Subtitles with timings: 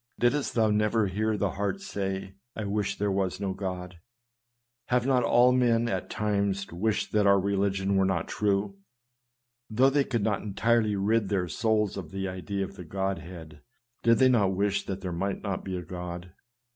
[0.17, 3.99] Didst thou never hear the heart say," I wish there were no God?"
[4.87, 8.79] Have not all men, at times, wished that our religion were not true?
[9.69, 13.61] Though they could not entirely rid their souls of the idea of the Godhead,
[14.01, 16.31] did they not wish that there might not be a God?